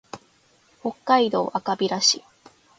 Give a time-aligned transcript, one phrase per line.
[0.81, 2.23] 北海道赤平市